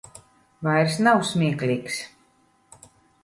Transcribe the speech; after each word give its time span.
Vairs 0.67 0.95
nav 1.07 1.19
smieklīgs. 1.33 1.99